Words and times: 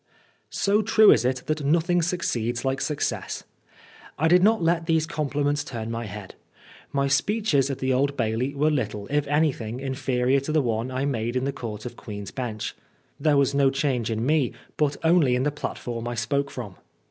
So 0.49 0.81
true 0.81 1.11
is 1.11 1.23
it 1.25 1.43
that 1.45 1.63
nothing 1.63 2.01
succeeds 2.01 2.65
like 2.65 2.81
success 2.81 3.43
I 4.17 4.25
I 4.25 4.27
did 4.29 4.41
not 4.41 4.63
let 4.63 4.87
these 4.87 5.05
compliments 5.05 5.63
turn 5.63 5.91
my 5.91 6.05
head. 6.05 6.33
My 6.91 7.07
speeches 7.07 7.69
at 7.69 7.77
the 7.77 7.93
Old 7.93 8.17
Bailey 8.17 8.55
were 8.55 8.71
little, 8.71 9.05
if 9.11 9.27
anything, 9.27 9.79
inferior 9.79 10.39
to 10.39 10.51
the 10.51 10.59
one 10.63 10.89
I 10.89 11.05
made 11.05 11.35
in 11.35 11.43
the 11.45 11.53
Court 11.53 11.85
of 11.85 11.97
Queen's 11.97 12.31
Bench. 12.31 12.75
There 13.19 13.37
was 13.37 13.53
no 13.53 13.69
change 13.69 14.09
in 14.09 14.25
me, 14.25 14.53
but 14.75 14.97
only 15.03 15.35
In 15.35 15.43
the 15.43 15.51
platform 15.51 16.07
I 16.07 16.15
spoke 16.15 16.49
from. 16.49 16.77